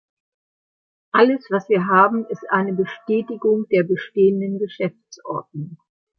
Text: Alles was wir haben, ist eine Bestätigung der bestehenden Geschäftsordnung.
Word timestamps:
Alles 1.11 1.45
was 1.51 1.69
wir 1.69 1.85
haben, 1.85 2.25
ist 2.25 2.49
eine 2.49 2.73
Bestätigung 2.73 3.67
der 3.69 3.83
bestehenden 3.83 4.57
Geschäftsordnung. 4.57 5.77